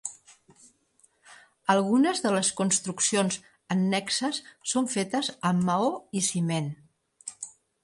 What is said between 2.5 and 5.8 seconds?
construccions annexes són fetes amb